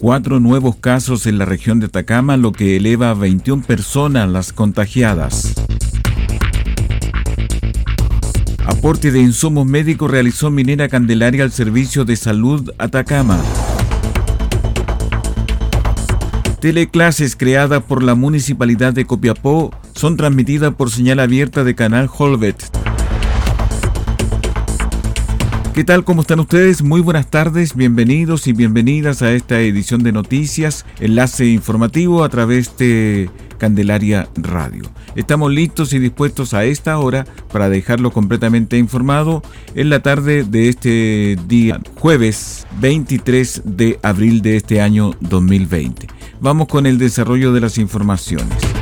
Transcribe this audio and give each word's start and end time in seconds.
Cuatro 0.00 0.40
nuevos 0.40 0.76
casos 0.76 1.26
en 1.26 1.36
la 1.36 1.44
región 1.44 1.78
de 1.78 1.84
Atacama, 1.84 2.38
lo 2.38 2.52
que 2.52 2.78
eleva 2.78 3.10
a 3.10 3.14
21 3.14 3.62
personas 3.64 4.30
las 4.30 4.54
contagiadas. 4.54 5.52
Aporte 8.64 9.10
de 9.10 9.20
insumos 9.20 9.66
médicos 9.66 10.10
realizó 10.10 10.50
Minera 10.50 10.88
Candelaria 10.88 11.44
al 11.44 11.52
Servicio 11.52 12.06
de 12.06 12.16
Salud 12.16 12.72
Atacama. 12.78 13.38
Teleclases 16.62 17.36
creadas 17.36 17.82
por 17.82 18.02
la 18.02 18.14
Municipalidad 18.14 18.94
de 18.94 19.04
Copiapó 19.04 19.70
son 19.92 20.16
transmitidas 20.16 20.72
por 20.76 20.90
señal 20.90 21.20
abierta 21.20 21.62
de 21.62 21.74
Canal 21.74 22.08
Holvet. 22.16 22.56
¿Qué 25.80 25.84
tal? 25.84 26.04
¿Cómo 26.04 26.20
están 26.20 26.40
ustedes? 26.40 26.82
Muy 26.82 27.00
buenas 27.00 27.30
tardes, 27.30 27.74
bienvenidos 27.74 28.46
y 28.46 28.52
bienvenidas 28.52 29.22
a 29.22 29.32
esta 29.32 29.62
edición 29.62 30.02
de 30.02 30.12
noticias, 30.12 30.84
enlace 30.98 31.46
informativo 31.46 32.22
a 32.22 32.28
través 32.28 32.76
de 32.76 33.30
Candelaria 33.56 34.28
Radio. 34.34 34.82
Estamos 35.16 35.50
listos 35.50 35.94
y 35.94 35.98
dispuestos 35.98 36.52
a 36.52 36.66
esta 36.66 36.98
hora 36.98 37.24
para 37.50 37.70
dejarlo 37.70 38.10
completamente 38.10 38.76
informado 38.76 39.42
en 39.74 39.88
la 39.88 40.02
tarde 40.02 40.44
de 40.44 40.68
este 40.68 41.38
día, 41.46 41.80
jueves 41.94 42.66
23 42.82 43.62
de 43.64 43.98
abril 44.02 44.42
de 44.42 44.56
este 44.56 44.82
año 44.82 45.12
2020. 45.20 46.08
Vamos 46.42 46.68
con 46.68 46.84
el 46.84 46.98
desarrollo 46.98 47.54
de 47.54 47.60
las 47.62 47.78
informaciones. 47.78 48.79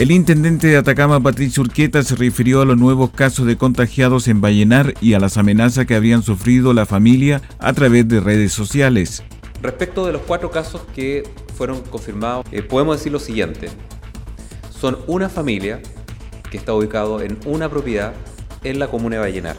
El 0.00 0.12
intendente 0.12 0.68
de 0.68 0.78
Atacama, 0.78 1.22
Patricio 1.22 1.62
Urqueta, 1.62 2.02
se 2.02 2.16
refirió 2.16 2.62
a 2.62 2.64
los 2.64 2.78
nuevos 2.78 3.10
casos 3.10 3.46
de 3.46 3.58
contagiados 3.58 4.28
en 4.28 4.40
Vallenar 4.40 4.94
y 5.02 5.12
a 5.12 5.20
las 5.20 5.36
amenazas 5.36 5.84
que 5.84 5.94
habían 5.94 6.22
sufrido 6.22 6.72
la 6.72 6.86
familia 6.86 7.42
a 7.58 7.74
través 7.74 8.08
de 8.08 8.18
redes 8.18 8.50
sociales. 8.50 9.22
Respecto 9.60 10.06
de 10.06 10.14
los 10.14 10.22
cuatro 10.22 10.50
casos 10.50 10.80
que 10.94 11.24
fueron 11.54 11.82
confirmados, 11.82 12.46
eh, 12.50 12.62
podemos 12.62 12.96
decir 12.96 13.12
lo 13.12 13.18
siguiente. 13.18 13.68
Son 14.70 14.96
una 15.06 15.28
familia 15.28 15.82
que 16.50 16.56
está 16.56 16.72
ubicado 16.72 17.20
en 17.20 17.36
una 17.44 17.68
propiedad 17.68 18.14
en 18.64 18.78
la 18.78 18.88
comuna 18.88 19.16
de 19.16 19.20
Vallenar. 19.20 19.56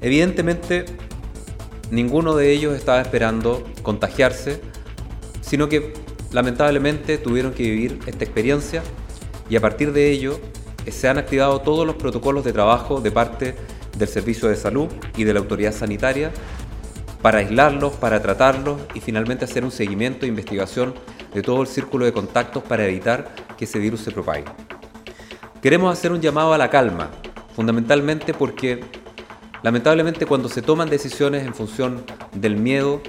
Evidentemente, 0.00 0.84
ninguno 1.92 2.34
de 2.34 2.50
ellos 2.50 2.74
estaba 2.74 3.00
esperando 3.00 3.62
contagiarse, 3.84 4.60
sino 5.42 5.68
que 5.68 5.94
lamentablemente 6.32 7.18
tuvieron 7.18 7.52
que 7.52 7.62
vivir 7.62 8.00
esta 8.08 8.24
experiencia 8.24 8.82
y 9.48 9.56
a 9.56 9.60
partir 9.60 9.92
de 9.92 10.10
ello 10.10 10.40
eh, 10.86 10.90
se 10.90 11.08
han 11.08 11.18
activado 11.18 11.60
todos 11.60 11.86
los 11.86 11.96
protocolos 11.96 12.44
de 12.44 12.52
trabajo 12.52 13.00
de 13.00 13.10
parte 13.10 13.54
del 13.96 14.08
Servicio 14.08 14.48
de 14.48 14.56
Salud 14.56 14.88
y 15.16 15.24
de 15.24 15.34
la 15.34 15.40
Autoridad 15.40 15.72
Sanitaria 15.72 16.32
para 17.20 17.38
aislarlos, 17.38 17.92
para 17.94 18.20
tratarlos 18.20 18.80
y 18.94 19.00
finalmente 19.00 19.44
hacer 19.44 19.64
un 19.64 19.70
seguimiento 19.70 20.26
e 20.26 20.28
investigación 20.28 20.94
de 21.32 21.42
todo 21.42 21.62
el 21.62 21.68
círculo 21.68 22.04
de 22.04 22.12
contactos 22.12 22.62
para 22.64 22.84
evitar 22.84 23.34
que 23.56 23.64
ese 23.64 23.78
virus 23.78 24.00
se 24.00 24.10
propague. 24.10 24.44
Queremos 25.62 25.92
hacer 25.92 26.10
un 26.10 26.20
llamado 26.20 26.52
a 26.52 26.58
la 26.58 26.68
calma, 26.68 27.10
fundamentalmente 27.54 28.34
porque 28.34 28.80
lamentablemente 29.62 30.26
cuando 30.26 30.48
se 30.48 30.62
toman 30.62 30.90
decisiones 30.90 31.46
en 31.46 31.54
función 31.54 32.04
del 32.34 32.56
miedo, 32.56 33.00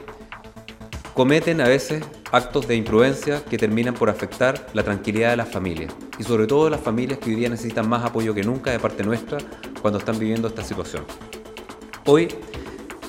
cometen 1.15 1.61
a 1.61 1.67
veces 1.67 2.03
actos 2.31 2.67
de 2.67 2.75
imprudencia 2.75 3.43
que 3.43 3.57
terminan 3.57 3.95
por 3.95 4.09
afectar 4.11 4.67
la 4.73 4.83
tranquilidad 4.83 5.31
de 5.31 5.37
las 5.37 5.49
familias 5.49 5.93
y 6.17 6.23
sobre 6.23 6.47
todo 6.47 6.69
las 6.69 6.81
familias 6.81 7.19
que 7.19 7.29
hoy 7.29 7.35
día 7.35 7.49
necesitan 7.49 7.87
más 7.87 8.03
apoyo 8.03 8.33
que 8.33 8.43
nunca 8.43 8.71
de 8.71 8.79
parte 8.79 9.03
nuestra 9.03 9.37
cuando 9.81 9.99
están 9.99 10.19
viviendo 10.19 10.47
esta 10.47 10.63
situación. 10.63 11.05
Hoy 12.05 12.27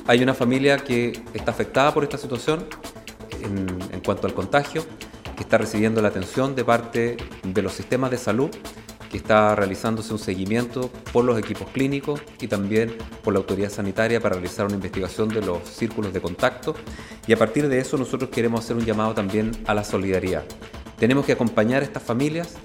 hay 0.06 0.22
una 0.22 0.34
familia 0.34 0.78
que 0.78 1.12
está 1.32 1.50
afectada 1.50 1.92
por 1.92 2.02
esta 2.02 2.18
situación 2.18 2.66
en, 3.42 3.66
en 3.92 4.00
cuanto 4.00 4.26
al 4.26 4.34
contagio, 4.34 4.84
que 5.36 5.42
está 5.42 5.58
recibiendo 5.58 6.00
la 6.00 6.08
atención 6.08 6.54
de 6.54 6.64
parte 6.64 7.16
de 7.42 7.62
los 7.62 7.72
sistemas 7.72 8.10
de 8.10 8.18
salud 8.18 8.50
que 9.14 9.18
está 9.18 9.54
realizándose 9.54 10.12
un 10.12 10.18
seguimiento 10.18 10.90
por 11.12 11.24
los 11.24 11.38
equipos 11.38 11.68
clínicos 11.70 12.20
y 12.40 12.48
también 12.48 12.96
por 13.22 13.32
la 13.32 13.38
autoridad 13.38 13.70
sanitaria 13.70 14.20
para 14.20 14.34
realizar 14.34 14.66
una 14.66 14.74
investigación 14.74 15.28
de 15.28 15.40
los 15.40 15.68
círculos 15.68 16.12
de 16.12 16.20
contacto. 16.20 16.74
Y 17.28 17.32
a 17.32 17.36
partir 17.36 17.68
de 17.68 17.78
eso 17.78 17.96
nosotros 17.96 18.30
queremos 18.30 18.64
hacer 18.64 18.74
un 18.74 18.84
llamado 18.84 19.14
también 19.14 19.52
a 19.68 19.74
la 19.74 19.84
solidaridad. 19.84 20.42
Tenemos 20.98 21.24
que 21.24 21.30
acompañar 21.30 21.82
a 21.82 21.84
estas 21.84 22.02
familias, 22.02 22.56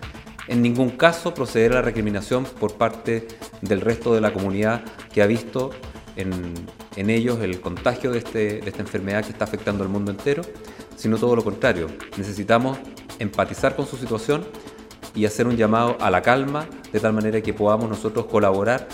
en 0.49 0.61
ningún 0.63 0.89
caso 0.89 1.33
proceder 1.33 1.71
a 1.71 1.75
la 1.75 1.81
recriminación 1.83 2.43
por 2.43 2.75
parte 2.75 3.27
del 3.61 3.81
resto 3.81 4.13
de 4.13 4.21
la 4.21 4.33
comunidad 4.33 4.81
que 5.13 5.21
ha 5.21 5.27
visto 5.27 5.69
en, 6.15 7.09
ellos 7.09 7.39
el 7.39 7.61
contagio 7.61 8.11
de, 8.11 8.17
este, 8.17 8.59
de 8.59 8.69
esta 8.69 8.81
enfermedad 8.81 9.23
que 9.23 9.31
está 9.31 9.45
afectando 9.45 9.83
al 9.83 9.89
mundo 9.89 10.11
entero, 10.11 10.41
sino 10.97 11.17
todo 11.17 11.35
lo 11.35 11.43
contrario. 11.43 11.87
Necesitamos 12.17 12.77
empatizar 13.19 13.75
con 13.75 13.85
su 13.85 13.95
situación 13.95 14.45
y 15.15 15.25
hacer 15.25 15.47
un 15.47 15.55
llamado 15.55 15.95
a 16.01 16.11
la 16.11 16.21
calma, 16.21 16.67
de 16.91 16.99
tal 16.99 17.13
manera 17.13 17.39
que 17.41 17.53
podamos 17.53 17.87
nosotros 17.87 18.25
colaborar 18.25 18.87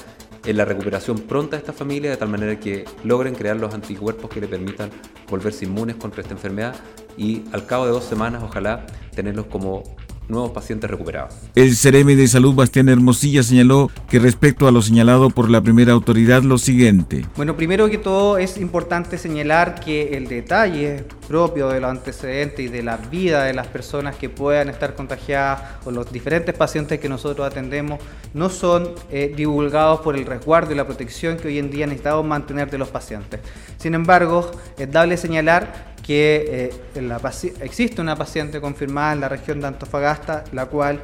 en 0.46 0.58
la 0.58 0.66
recuperación 0.66 1.18
pronta 1.20 1.56
de 1.56 1.62
esta 1.62 1.74
familia, 1.74 2.12
de 2.12 2.18
tal 2.18 2.30
manera 2.30 2.60
que 2.60 2.86
logren 3.04 3.34
crear 3.34 3.56
los 3.56 3.74
anticuerpos 3.74 4.30
que 4.30 4.42
le 4.42 4.48
permitan 4.48 4.92
volverse 5.30 5.66
inmunes 5.66 5.96
contra 5.96 6.22
esta 6.22 6.34
enfermedad 6.34 6.76
y 7.18 7.44
al 7.52 7.66
cabo 7.66 7.86
de 7.86 7.92
dos 7.92 8.04
semanas 8.04 8.44
ojalá 8.44 8.86
tenerlos 9.16 9.48
como 9.48 9.84
nuevos 10.28 10.52
pacientes 10.52 10.90
recuperados. 10.90 11.36
El 11.56 11.76
Ceremi 11.76 12.16
de 12.16 12.28
Salud 12.28 12.54
Bastián 12.54 12.90
Hermosilla 12.90 13.44
señaló 13.44 13.90
que 14.10 14.20
respecto 14.20 14.68
a 14.68 14.72
lo 14.72 14.82
señalado 14.82 15.30
por 15.30 15.50
la 15.50 15.62
primera 15.62 15.94
autoridad 15.94 16.44
lo 16.44 16.58
siguiente. 16.58 17.26
Bueno, 17.36 17.56
primero 17.56 17.90
que 17.90 17.98
todo 17.98 18.38
es 18.38 18.58
importante 18.58 19.18
señalar 19.18 19.80
que 19.80 20.18
el 20.18 20.28
detalle 20.28 21.04
propio 21.28 21.70
de 21.70 21.80
los 21.80 21.90
antecedentes 21.90 22.66
y 22.66 22.70
de 22.70 22.84
la 22.84 22.98
vida 22.98 23.44
de 23.44 23.54
las 23.54 23.68
personas 23.68 24.16
que 24.16 24.30
puedan 24.30 24.70
estar 24.70 24.96
contagiadas 24.96 25.62
o 25.86 25.92
los 25.92 26.12
diferentes 26.12 26.56
pacientes 26.56 27.00
que 27.00 27.10
nosotros 27.10 27.48
atendemos 27.48 28.00
no 28.34 28.50
son 28.50 28.92
eh, 29.12 29.34
divulgados 29.36 30.02
por 30.02 30.16
el 30.16 30.26
resguardo 30.26 30.72
y 30.72 30.76
la 30.76 30.86
protección 30.86 31.38
que 31.38 31.48
hoy 31.48 31.60
en 31.60 31.72
día 31.72 31.88
necesitamos 31.88 32.26
mantener 32.26 32.70
de 32.70 32.78
los 32.78 32.90
pacientes. 32.90 33.40
Sin 33.78 33.94
embargo, 33.94 34.52
es 34.78 34.92
dable 34.92 35.18
señalar 35.18 35.95
que 36.06 36.72
eh, 36.96 37.54
existe 37.62 38.00
una 38.02 38.16
paciente 38.16 38.62
confirmada 38.62 39.14
en 39.14 39.22
la 39.22 39.30
región 39.30 39.60
de 39.60 39.68
Antofagasta, 39.68 40.44
la 40.52 40.68
cual 40.68 41.02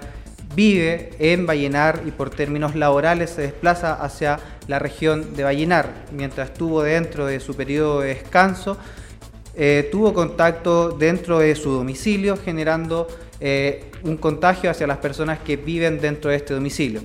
vive 0.55 1.11
en 1.17 1.47
Vallenar 1.47 2.03
y 2.05 2.11
por 2.11 2.29
términos 2.29 2.75
laborales 2.75 3.31
se 3.31 3.41
desplaza 3.41 3.93
hacia 3.93 4.39
la 4.67 4.77
región 4.77 5.35
de 5.35 5.43
Vallenar. 5.43 5.89
Mientras 6.11 6.51
estuvo 6.51 6.83
dentro 6.83 7.25
de 7.25 7.39
su 7.39 7.55
periodo 7.55 8.01
de 8.01 8.09
descanso, 8.09 8.77
eh, 9.55 9.89
tuvo 9.91 10.13
contacto 10.13 10.91
dentro 10.91 11.39
de 11.39 11.55
su 11.55 11.71
domicilio, 11.71 12.37
generando 12.37 13.07
eh, 13.39 13.91
un 14.03 14.17
contagio 14.17 14.69
hacia 14.69 14.85
las 14.85 14.97
personas 14.97 15.39
que 15.39 15.57
viven 15.57 15.99
dentro 15.99 16.29
de 16.29 16.37
este 16.37 16.53
domicilio 16.53 17.01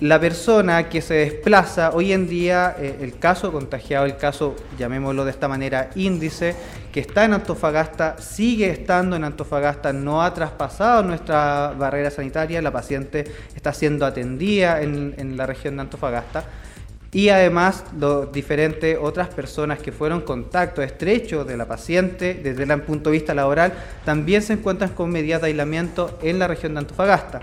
la 0.00 0.20
persona 0.20 0.88
que 0.88 1.02
se 1.02 1.14
desplaza, 1.14 1.90
hoy 1.90 2.12
en 2.12 2.28
día 2.28 2.76
eh, 2.78 2.98
el 3.00 3.18
caso 3.18 3.50
contagiado, 3.50 4.06
el 4.06 4.16
caso, 4.16 4.54
llamémoslo 4.78 5.24
de 5.24 5.32
esta 5.32 5.48
manera, 5.48 5.90
índice, 5.96 6.54
que 6.92 7.00
está 7.00 7.24
en 7.24 7.32
Antofagasta, 7.32 8.16
sigue 8.18 8.70
estando 8.70 9.16
en 9.16 9.24
Antofagasta, 9.24 9.92
no 9.92 10.22
ha 10.22 10.32
traspasado 10.32 11.02
nuestra 11.02 11.74
barrera 11.76 12.12
sanitaria, 12.12 12.62
la 12.62 12.70
paciente 12.70 13.24
está 13.56 13.72
siendo 13.72 14.06
atendida 14.06 14.80
en, 14.82 15.14
en 15.18 15.36
la 15.36 15.46
región 15.46 15.74
de 15.76 15.82
Antofagasta. 15.82 16.44
y 17.10 17.30
además 17.30 17.84
los 17.98 18.30
diferentes 18.30 18.96
otras 19.00 19.28
personas 19.28 19.80
que 19.80 19.90
fueron 19.90 20.20
contacto 20.20 20.80
estrecho 20.80 21.44
de 21.44 21.56
la 21.56 21.66
paciente 21.66 22.34
desde 22.34 22.62
el 22.62 22.82
punto 22.82 23.10
de 23.10 23.16
vista 23.16 23.34
laboral 23.34 23.72
también 24.04 24.42
se 24.42 24.52
encuentran 24.52 24.90
con 24.90 25.10
medidas 25.10 25.40
de 25.40 25.48
aislamiento 25.48 26.18
en 26.22 26.38
la 26.38 26.46
región 26.46 26.74
de 26.74 26.80
Antofagasta. 26.80 27.40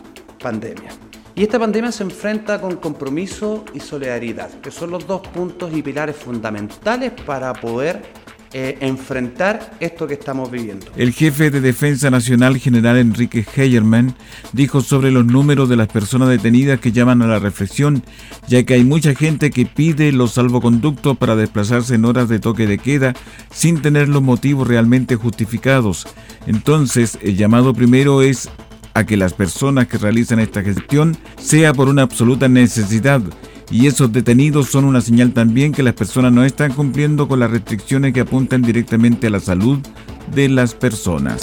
pandemia. 0.42 0.90
Y 1.36 1.44
esta 1.44 1.60
pandemia 1.60 1.92
se 1.92 2.02
enfrenta 2.02 2.60
con 2.60 2.74
compromiso 2.76 3.64
y 3.72 3.80
solidaridad, 3.80 4.50
que 4.60 4.72
son 4.72 4.90
los 4.90 5.06
dos 5.06 5.20
puntos 5.28 5.72
y 5.72 5.82
pilares 5.82 6.16
fundamentales 6.16 7.12
para 7.24 7.54
poder 7.54 8.02
eh, 8.54 8.76
enfrentar 8.80 9.74
esto 9.80 10.06
que 10.06 10.14
estamos 10.14 10.50
viviendo. 10.50 10.86
El 10.96 11.12
jefe 11.12 11.50
de 11.50 11.60
Defensa 11.60 12.10
Nacional, 12.10 12.58
general 12.58 12.98
Enrique 12.98 13.46
Heyerman, 13.56 14.14
dijo 14.52 14.82
sobre 14.82 15.10
los 15.10 15.24
números 15.24 15.68
de 15.68 15.76
las 15.76 15.88
personas 15.88 16.28
detenidas 16.28 16.78
que 16.78 16.92
llaman 16.92 17.22
a 17.22 17.26
la 17.26 17.38
reflexión, 17.38 18.02
ya 18.48 18.62
que 18.64 18.74
hay 18.74 18.84
mucha 18.84 19.14
gente 19.14 19.50
que 19.50 19.64
pide 19.64 20.12
los 20.12 20.32
salvoconductos 20.32 21.16
para 21.16 21.34
desplazarse 21.34 21.94
en 21.94 22.04
horas 22.04 22.28
de 22.28 22.40
toque 22.40 22.66
de 22.66 22.78
queda 22.78 23.14
sin 23.50 23.80
tener 23.80 24.08
los 24.08 24.22
motivos 24.22 24.68
realmente 24.68 25.16
justificados. 25.16 26.06
Entonces, 26.46 27.18
el 27.22 27.36
llamado 27.36 27.72
primero 27.72 28.20
es 28.20 28.50
a 28.94 29.04
que 29.04 29.16
las 29.16 29.32
personas 29.32 29.86
que 29.88 29.98
realizan 29.98 30.38
esta 30.40 30.62
gestión 30.62 31.16
sea 31.38 31.72
por 31.72 31.88
una 31.88 32.02
absoluta 32.02 32.48
necesidad 32.48 33.22
y 33.72 33.86
esos 33.86 34.12
detenidos 34.12 34.68
son 34.68 34.84
una 34.84 35.00
señal 35.00 35.32
también 35.32 35.72
que 35.72 35.82
las 35.82 35.94
personas 35.94 36.30
no 36.30 36.44
están 36.44 36.74
cumpliendo 36.74 37.26
con 37.26 37.40
las 37.40 37.50
restricciones 37.50 38.12
que 38.12 38.20
apuntan 38.20 38.60
directamente 38.60 39.28
a 39.28 39.30
la 39.30 39.40
salud 39.40 39.78
de 40.34 40.50
las 40.50 40.74
personas. 40.74 41.40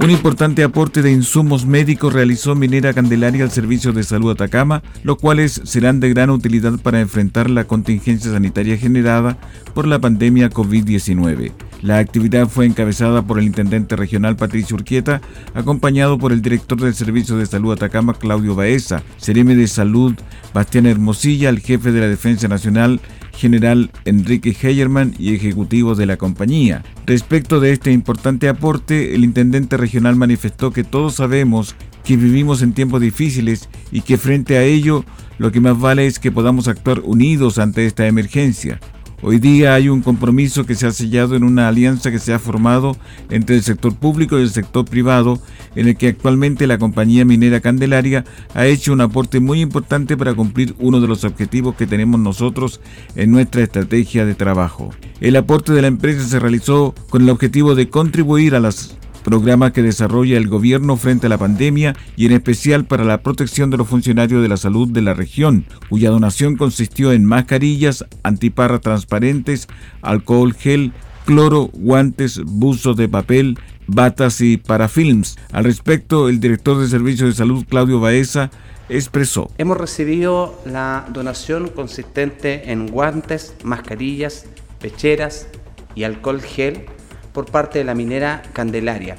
Un 0.00 0.12
importante 0.12 0.62
aporte 0.62 1.02
de 1.02 1.10
insumos 1.10 1.66
médicos 1.66 2.12
realizó 2.12 2.54
Minera 2.54 2.94
Candelaria 2.94 3.42
al 3.42 3.50
Servicio 3.50 3.92
de 3.92 4.04
Salud 4.04 4.30
Atacama, 4.30 4.82
los 5.02 5.18
cuales 5.18 5.60
serán 5.64 5.98
de 5.98 6.08
gran 6.10 6.30
utilidad 6.30 6.78
para 6.78 7.00
enfrentar 7.00 7.50
la 7.50 7.64
contingencia 7.64 8.30
sanitaria 8.30 8.76
generada 8.78 9.38
por 9.74 9.88
la 9.88 9.98
pandemia 9.98 10.50
COVID-19. 10.50 11.52
La 11.82 11.98
actividad 11.98 12.48
fue 12.48 12.66
encabezada 12.66 13.22
por 13.22 13.40
el 13.40 13.46
intendente 13.46 13.96
regional 13.96 14.36
Patricio 14.36 14.76
Urquieta, 14.76 15.20
acompañado 15.54 16.16
por 16.16 16.32
el 16.32 16.42
director 16.42 16.80
del 16.80 16.94
Servicio 16.94 17.36
de 17.36 17.46
Salud 17.46 17.72
Atacama, 17.72 18.14
Claudio 18.14 18.54
Baeza, 18.54 19.02
Cereme 19.16 19.56
de 19.56 19.66
Salud, 19.66 20.14
Bastián 20.54 20.86
Hermosilla, 20.86 21.48
el 21.48 21.58
jefe 21.58 21.90
de 21.90 22.00
la 22.00 22.08
Defensa 22.08 22.46
Nacional, 22.46 23.00
general 23.38 23.90
Enrique 24.04 24.54
Heyerman 24.60 25.14
y 25.18 25.34
ejecutivos 25.34 25.96
de 25.96 26.06
la 26.06 26.16
compañía. 26.16 26.82
Respecto 27.06 27.60
de 27.60 27.72
este 27.72 27.92
importante 27.92 28.48
aporte, 28.48 29.14
el 29.14 29.24
intendente 29.24 29.76
regional 29.76 30.16
manifestó 30.16 30.72
que 30.72 30.84
todos 30.84 31.14
sabemos 31.14 31.76
que 32.04 32.16
vivimos 32.16 32.62
en 32.62 32.72
tiempos 32.72 33.00
difíciles 33.00 33.68
y 33.92 34.00
que 34.00 34.18
frente 34.18 34.56
a 34.56 34.64
ello 34.64 35.04
lo 35.38 35.52
que 35.52 35.60
más 35.60 35.78
vale 35.78 36.06
es 36.06 36.18
que 36.18 36.32
podamos 36.32 36.66
actuar 36.66 37.00
unidos 37.00 37.58
ante 37.58 37.86
esta 37.86 38.06
emergencia. 38.06 38.80
Hoy 39.20 39.40
día 39.40 39.74
hay 39.74 39.88
un 39.88 40.00
compromiso 40.00 40.64
que 40.64 40.76
se 40.76 40.86
ha 40.86 40.92
sellado 40.92 41.34
en 41.34 41.42
una 41.42 41.66
alianza 41.66 42.12
que 42.12 42.20
se 42.20 42.32
ha 42.32 42.38
formado 42.38 42.96
entre 43.30 43.56
el 43.56 43.64
sector 43.64 43.96
público 43.96 44.38
y 44.38 44.42
el 44.42 44.50
sector 44.50 44.84
privado, 44.84 45.40
en 45.74 45.88
el 45.88 45.96
que 45.96 46.06
actualmente 46.06 46.68
la 46.68 46.78
compañía 46.78 47.24
minera 47.24 47.60
Candelaria 47.60 48.24
ha 48.54 48.66
hecho 48.66 48.92
un 48.92 49.00
aporte 49.00 49.40
muy 49.40 49.60
importante 49.60 50.16
para 50.16 50.34
cumplir 50.34 50.76
uno 50.78 51.00
de 51.00 51.08
los 51.08 51.24
objetivos 51.24 51.74
que 51.74 51.88
tenemos 51.88 52.20
nosotros 52.20 52.80
en 53.16 53.32
nuestra 53.32 53.62
estrategia 53.64 54.24
de 54.24 54.36
trabajo. 54.36 54.90
El 55.20 55.34
aporte 55.34 55.72
de 55.72 55.82
la 55.82 55.88
empresa 55.88 56.22
se 56.22 56.38
realizó 56.38 56.94
con 57.10 57.22
el 57.22 57.30
objetivo 57.30 57.74
de 57.74 57.90
contribuir 57.90 58.54
a 58.54 58.60
las 58.60 58.96
programa 59.24 59.72
que 59.72 59.82
desarrolla 59.82 60.36
el 60.36 60.48
gobierno 60.48 60.96
frente 60.96 61.26
a 61.26 61.30
la 61.30 61.38
pandemia 61.38 61.94
y 62.16 62.26
en 62.26 62.32
especial 62.32 62.84
para 62.84 63.04
la 63.04 63.22
protección 63.22 63.70
de 63.70 63.76
los 63.76 63.88
funcionarios 63.88 64.42
de 64.42 64.48
la 64.48 64.56
salud 64.56 64.88
de 64.88 65.02
la 65.02 65.14
región, 65.14 65.66
cuya 65.88 66.10
donación 66.10 66.56
consistió 66.56 67.12
en 67.12 67.24
mascarillas, 67.24 68.04
antiparras 68.22 68.80
transparentes, 68.80 69.68
alcohol 70.02 70.54
gel, 70.54 70.92
cloro, 71.24 71.70
guantes, 71.72 72.40
buzos 72.44 72.96
de 72.96 73.08
papel, 73.08 73.58
batas 73.86 74.40
y 74.40 74.56
parafilms. 74.56 75.36
Al 75.52 75.64
respecto, 75.64 76.28
el 76.28 76.40
director 76.40 76.78
de 76.78 76.88
Servicios 76.88 77.30
de 77.30 77.34
Salud, 77.34 77.64
Claudio 77.68 78.00
Baeza, 78.00 78.50
expresó. 78.88 79.50
Hemos 79.58 79.76
recibido 79.76 80.58
la 80.64 81.06
donación 81.12 81.68
consistente 81.68 82.70
en 82.72 82.86
guantes, 82.86 83.54
mascarillas, 83.62 84.46
pecheras 84.80 85.48
y 85.94 86.04
alcohol 86.04 86.40
gel 86.40 86.86
por 87.32 87.46
parte 87.46 87.78
de 87.78 87.84
la 87.84 87.94
minera 87.94 88.42
Candelaria. 88.52 89.16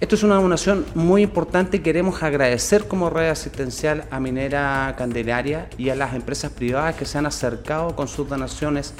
Esto 0.00 0.16
es 0.16 0.22
una 0.22 0.34
donación 0.34 0.84
muy 0.94 1.22
importante 1.22 1.80
queremos 1.80 2.22
agradecer 2.22 2.88
como 2.88 3.10
red 3.10 3.30
asistencial 3.30 4.04
a 4.10 4.20
Minera 4.20 4.94
Candelaria 4.98 5.70
y 5.78 5.88
a 5.88 5.94
las 5.94 6.14
empresas 6.14 6.52
privadas 6.52 6.96
que 6.96 7.06
se 7.06 7.16
han 7.16 7.26
acercado 7.26 7.96
con 7.96 8.08
sus 8.08 8.28
donaciones 8.28 8.92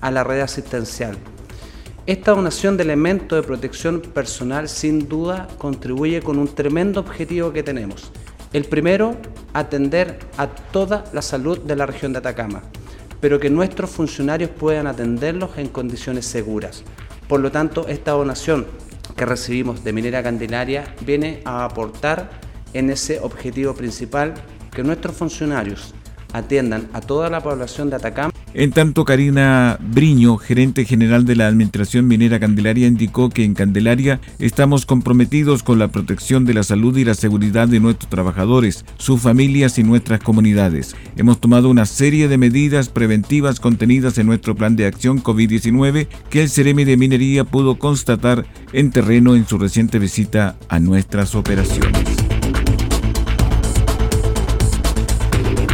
a 0.00 0.10
la 0.10 0.22
red 0.22 0.40
asistencial. 0.40 1.16
Esta 2.06 2.32
donación 2.32 2.76
de 2.76 2.82
elementos 2.82 3.40
de 3.40 3.46
protección 3.46 4.00
personal 4.00 4.68
sin 4.68 5.08
duda 5.08 5.48
contribuye 5.56 6.20
con 6.20 6.38
un 6.38 6.48
tremendo 6.48 7.00
objetivo 7.00 7.52
que 7.52 7.62
tenemos. 7.62 8.12
El 8.52 8.64
primero, 8.64 9.16
atender 9.54 10.18
a 10.36 10.48
toda 10.48 11.04
la 11.12 11.22
salud 11.22 11.58
de 11.60 11.76
la 11.76 11.86
región 11.86 12.12
de 12.12 12.18
Atacama, 12.18 12.62
pero 13.20 13.40
que 13.40 13.50
nuestros 13.50 13.90
funcionarios 13.90 14.50
puedan 14.50 14.86
atenderlos 14.86 15.56
en 15.56 15.68
condiciones 15.68 16.26
seguras. 16.26 16.84
Por 17.32 17.40
lo 17.40 17.50
tanto, 17.50 17.88
esta 17.88 18.10
donación 18.10 18.66
que 19.16 19.24
recibimos 19.24 19.82
de 19.82 19.94
Minera 19.94 20.22
Candelaria 20.22 20.94
viene 21.00 21.40
a 21.46 21.64
aportar 21.64 22.28
en 22.74 22.90
ese 22.90 23.20
objetivo 23.20 23.72
principal 23.72 24.34
que 24.70 24.82
nuestros 24.82 25.16
funcionarios 25.16 25.94
atiendan 26.34 26.90
a 26.92 27.00
toda 27.00 27.30
la 27.30 27.40
población 27.40 27.88
de 27.88 27.96
Atacama 27.96 28.31
En 28.54 28.70
tanto, 28.70 29.06
Karina 29.06 29.78
Briño, 29.80 30.36
gerente 30.36 30.84
general 30.84 31.24
de 31.24 31.36
la 31.36 31.46
Administración 31.46 32.06
Minera 32.06 32.38
Candelaria, 32.38 32.86
indicó 32.86 33.30
que 33.30 33.44
en 33.44 33.54
Candelaria 33.54 34.20
estamos 34.38 34.84
comprometidos 34.84 35.62
con 35.62 35.78
la 35.78 35.88
protección 35.88 36.44
de 36.44 36.52
la 36.52 36.62
salud 36.62 36.94
y 36.98 37.04
la 37.04 37.14
seguridad 37.14 37.66
de 37.66 37.80
nuestros 37.80 38.10
trabajadores, 38.10 38.84
sus 38.98 39.22
familias 39.22 39.78
y 39.78 39.84
nuestras 39.84 40.20
comunidades. 40.20 40.94
Hemos 41.16 41.40
tomado 41.40 41.70
una 41.70 41.86
serie 41.86 42.28
de 42.28 42.36
medidas 42.36 42.90
preventivas 42.90 43.58
contenidas 43.58 44.18
en 44.18 44.26
nuestro 44.26 44.54
plan 44.54 44.76
de 44.76 44.84
acción 44.84 45.22
COVID-19 45.22 46.08
que 46.28 46.42
el 46.42 46.50
Ceremi 46.50 46.84
de 46.84 46.98
Minería 46.98 47.44
pudo 47.44 47.78
constatar 47.78 48.44
en 48.74 48.90
terreno 48.90 49.34
en 49.34 49.46
su 49.46 49.56
reciente 49.56 49.98
visita 49.98 50.56
a 50.68 50.78
nuestras 50.78 51.34
operaciones. 51.34 52.31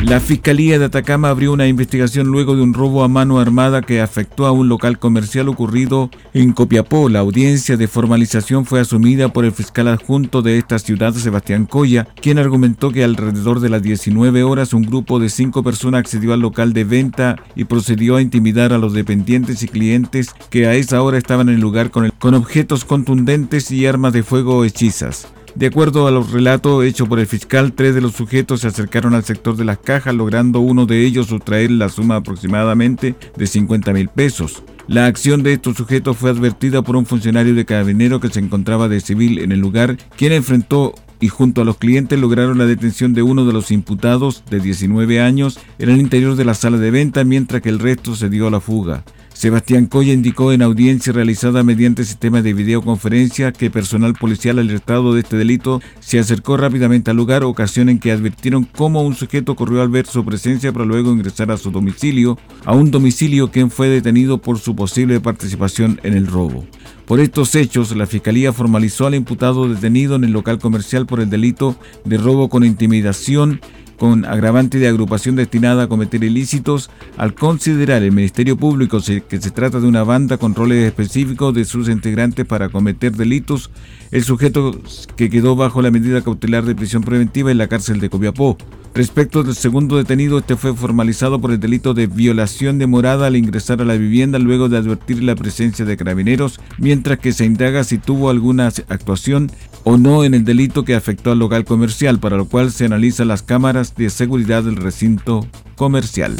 La 0.08 0.20
Fiscalía 0.20 0.78
de 0.78 0.86
Atacama 0.86 1.28
abrió 1.28 1.52
una 1.52 1.66
investigación 1.66 2.28
luego 2.28 2.56
de 2.56 2.62
un 2.62 2.72
robo 2.72 3.04
a 3.04 3.08
mano 3.08 3.40
armada 3.40 3.82
que 3.82 4.00
afectó 4.00 4.46
a 4.46 4.52
un 4.52 4.66
local 4.66 4.98
comercial 4.98 5.50
ocurrido 5.50 6.08
en 6.32 6.54
Copiapó. 6.54 7.10
La 7.10 7.18
audiencia 7.18 7.76
de 7.76 7.88
formalización 7.88 8.64
fue 8.64 8.80
asumida 8.80 9.30
por 9.30 9.44
el 9.44 9.52
fiscal 9.52 9.86
adjunto 9.86 10.40
de 10.40 10.56
esta 10.56 10.78
ciudad, 10.78 11.12
Sebastián 11.12 11.66
Coya, 11.66 12.08
quien 12.22 12.38
argumentó 12.38 12.90
que 12.90 13.04
alrededor 13.04 13.60
de 13.60 13.68
las 13.68 13.82
19 13.82 14.44
horas 14.44 14.72
un 14.72 14.84
grupo 14.84 15.20
de 15.20 15.28
cinco 15.28 15.62
personas 15.62 16.00
accedió 16.00 16.32
al 16.32 16.40
local 16.40 16.72
de 16.72 16.84
venta 16.84 17.36
y 17.54 17.64
procedió 17.64 18.16
a 18.16 18.22
intimidar 18.22 18.72
a 18.72 18.78
los 18.78 18.94
dependientes 18.94 19.62
y 19.62 19.68
clientes 19.68 20.30
que 20.48 20.66
a 20.66 20.74
esa 20.74 21.02
hora 21.02 21.18
estaban 21.18 21.50
en 21.50 21.56
el 21.56 21.60
lugar 21.60 21.90
con, 21.90 22.10
con 22.18 22.32
objetos 22.32 22.86
contundentes 22.86 23.70
y 23.70 23.84
armas 23.84 24.14
de 24.14 24.22
fuego 24.22 24.64
hechizas. 24.64 25.28
De 25.58 25.66
acuerdo 25.66 26.06
a 26.06 26.12
los 26.12 26.30
relatos 26.30 26.84
hechos 26.84 27.08
por 27.08 27.18
el 27.18 27.26
fiscal, 27.26 27.72
tres 27.72 27.92
de 27.92 28.00
los 28.00 28.12
sujetos 28.12 28.60
se 28.60 28.68
acercaron 28.68 29.12
al 29.12 29.24
sector 29.24 29.56
de 29.56 29.64
las 29.64 29.78
cajas, 29.78 30.14
logrando 30.14 30.60
uno 30.60 30.86
de 30.86 31.04
ellos 31.04 31.26
sustraer 31.26 31.72
la 31.72 31.88
suma 31.88 32.14
aproximadamente 32.14 33.16
de 33.36 33.46
50 33.48 33.92
mil 33.92 34.08
pesos. 34.08 34.62
La 34.86 35.06
acción 35.06 35.42
de 35.42 35.54
estos 35.54 35.76
sujetos 35.76 36.16
fue 36.16 36.30
advertida 36.30 36.82
por 36.82 36.94
un 36.94 37.06
funcionario 37.06 37.56
de 37.56 37.64
carabinero 37.64 38.20
que 38.20 38.28
se 38.28 38.38
encontraba 38.38 38.88
de 38.88 39.00
civil 39.00 39.40
en 39.40 39.50
el 39.50 39.58
lugar, 39.58 39.98
quien 40.16 40.30
enfrentó 40.30 40.94
y 41.18 41.26
junto 41.26 41.62
a 41.62 41.64
los 41.64 41.76
clientes 41.76 42.20
lograron 42.20 42.58
la 42.58 42.66
detención 42.66 43.12
de 43.12 43.22
uno 43.22 43.44
de 43.44 43.52
los 43.52 43.72
imputados 43.72 44.44
de 44.48 44.60
19 44.60 45.20
años 45.20 45.58
en 45.80 45.88
el 45.88 45.98
interior 45.98 46.36
de 46.36 46.44
la 46.44 46.54
sala 46.54 46.78
de 46.78 46.92
venta, 46.92 47.24
mientras 47.24 47.62
que 47.62 47.68
el 47.68 47.80
resto 47.80 48.14
se 48.14 48.28
dio 48.28 48.46
a 48.46 48.52
la 48.52 48.60
fuga. 48.60 49.02
Sebastián 49.38 49.86
Coya 49.86 50.12
indicó 50.12 50.50
en 50.50 50.62
audiencia 50.62 51.12
realizada 51.12 51.62
mediante 51.62 52.02
sistema 52.02 52.42
de 52.42 52.54
videoconferencia 52.54 53.52
que 53.52 53.70
personal 53.70 54.14
policial 54.14 54.58
alertado 54.58 55.14
de 55.14 55.20
este 55.20 55.36
delito 55.36 55.80
se 56.00 56.18
acercó 56.18 56.56
rápidamente 56.56 57.12
al 57.12 57.18
lugar, 57.18 57.44
ocasión 57.44 57.88
en 57.88 58.00
que 58.00 58.10
advirtieron 58.10 58.64
cómo 58.64 59.02
un 59.02 59.14
sujeto 59.14 59.54
corrió 59.54 59.80
al 59.80 59.90
ver 59.90 60.06
su 60.06 60.24
presencia 60.24 60.72
para 60.72 60.86
luego 60.86 61.12
ingresar 61.12 61.52
a 61.52 61.56
su 61.56 61.70
domicilio, 61.70 62.36
a 62.64 62.74
un 62.74 62.90
domicilio 62.90 63.52
quien 63.52 63.70
fue 63.70 63.88
detenido 63.88 64.38
por 64.38 64.58
su 64.58 64.74
posible 64.74 65.20
participación 65.20 66.00
en 66.02 66.14
el 66.14 66.26
robo. 66.26 66.66
Por 67.06 67.20
estos 67.20 67.54
hechos, 67.54 67.94
la 67.94 68.08
Fiscalía 68.08 68.52
formalizó 68.52 69.06
al 69.06 69.14
imputado 69.14 69.68
detenido 69.68 70.16
en 70.16 70.24
el 70.24 70.32
local 70.32 70.58
comercial 70.58 71.06
por 71.06 71.20
el 71.20 71.30
delito 71.30 71.76
de 72.04 72.18
robo 72.18 72.48
con 72.48 72.64
intimidación 72.64 73.60
con 73.98 74.24
agravante 74.24 74.78
de 74.78 74.88
agrupación 74.88 75.36
destinada 75.36 75.84
a 75.84 75.88
cometer 75.88 76.22
ilícitos, 76.22 76.90
al 77.16 77.34
considerar 77.34 78.02
el 78.02 78.12
Ministerio 78.12 78.56
Público 78.56 78.98
que 79.00 79.40
se 79.40 79.50
trata 79.50 79.80
de 79.80 79.86
una 79.86 80.04
banda 80.04 80.38
con 80.38 80.54
roles 80.54 80.86
específicos 80.86 81.52
de 81.54 81.64
sus 81.64 81.88
integrantes 81.88 82.46
para 82.46 82.68
cometer 82.68 83.16
delitos, 83.16 83.70
el 84.10 84.24
sujeto 84.24 84.80
que 85.16 85.28
quedó 85.28 85.56
bajo 85.56 85.82
la 85.82 85.90
medida 85.90 86.22
cautelar 86.22 86.64
de 86.64 86.74
prisión 86.74 87.02
preventiva 87.02 87.50
en 87.50 87.58
la 87.58 87.68
cárcel 87.68 88.00
de 88.00 88.08
Copiapó. 88.08 88.56
Respecto 88.98 89.44
del 89.44 89.54
segundo 89.54 89.96
detenido, 89.96 90.38
este 90.38 90.56
fue 90.56 90.74
formalizado 90.74 91.40
por 91.40 91.52
el 91.52 91.60
delito 91.60 91.94
de 91.94 92.08
violación 92.08 92.78
de 92.78 92.88
morada 92.88 93.28
al 93.28 93.36
ingresar 93.36 93.80
a 93.80 93.84
la 93.84 93.94
vivienda 93.94 94.40
luego 94.40 94.68
de 94.68 94.76
advertir 94.76 95.22
la 95.22 95.36
presencia 95.36 95.84
de 95.84 95.96
carabineros, 95.96 96.58
mientras 96.78 97.20
que 97.20 97.32
se 97.32 97.44
indaga 97.44 97.84
si 97.84 97.98
tuvo 97.98 98.28
alguna 98.28 98.66
actuación 98.66 99.52
o 99.84 99.98
no 99.98 100.24
en 100.24 100.34
el 100.34 100.44
delito 100.44 100.84
que 100.84 100.96
afectó 100.96 101.30
al 101.30 101.38
local 101.38 101.64
comercial, 101.64 102.18
para 102.18 102.36
lo 102.36 102.46
cual 102.46 102.72
se 102.72 102.86
analizan 102.86 103.28
las 103.28 103.42
cámaras 103.42 103.94
de 103.94 104.10
seguridad 104.10 104.64
del 104.64 104.74
recinto 104.74 105.46
comercial. 105.76 106.34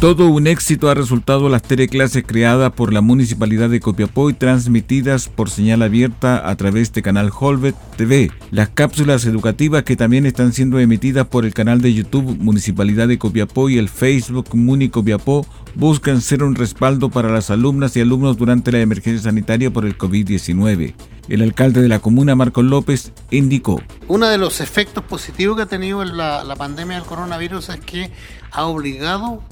Todo 0.00 0.28
un 0.28 0.46
éxito 0.46 0.90
ha 0.90 0.94
resultado 0.94 1.48
las 1.48 1.62
teleclases 1.62 2.24
creadas 2.26 2.72
por 2.72 2.92
la 2.92 3.00
Municipalidad 3.00 3.70
de 3.70 3.80
Copiapó 3.80 4.28
y 4.28 4.34
transmitidas 4.34 5.28
por 5.28 5.48
señal 5.48 5.80
abierta 5.80 6.48
a 6.48 6.54
través 6.56 6.92
de 6.92 7.00
canal 7.00 7.30
Holvet 7.38 7.74
TV. 7.96 8.30
Las 8.50 8.68
cápsulas 8.68 9.24
educativas 9.24 9.84
que 9.84 9.96
también 9.96 10.26
están 10.26 10.52
siendo 10.52 10.78
emitidas 10.78 11.26
por 11.26 11.46
el 11.46 11.54
canal 11.54 11.80
de 11.80 11.94
YouTube 11.94 12.36
Municipalidad 12.38 13.08
de 13.08 13.18
Copiapó 13.18 13.70
y 13.70 13.78
el 13.78 13.88
Facebook 13.88 14.48
Muni 14.54 14.90
Copiapó 14.90 15.46
buscan 15.74 16.20
ser 16.20 16.42
un 16.42 16.54
respaldo 16.54 17.08
para 17.08 17.30
las 17.30 17.50
alumnas 17.50 17.96
y 17.96 18.02
alumnos 18.02 18.36
durante 18.36 18.72
la 18.72 18.80
emergencia 18.80 19.30
sanitaria 19.30 19.72
por 19.72 19.86
el 19.86 19.96
COVID-19. 19.96 20.94
El 21.28 21.40
alcalde 21.40 21.80
de 21.80 21.88
la 21.88 22.00
comuna, 22.00 22.34
Marcos 22.34 22.64
López, 22.64 23.12
indicó. 23.30 23.80
Uno 24.08 24.26
de 24.26 24.36
los 24.36 24.60
efectos 24.60 25.02
positivos 25.04 25.56
que 25.56 25.62
ha 25.62 25.66
tenido 25.66 26.04
la, 26.04 26.44
la 26.44 26.56
pandemia 26.56 26.96
del 26.96 27.06
coronavirus 27.06 27.70
es 27.70 27.80
que 27.80 28.10
ha 28.52 28.66
obligado 28.66 29.42